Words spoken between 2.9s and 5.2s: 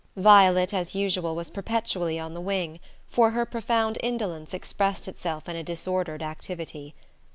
for her profound indolence expressed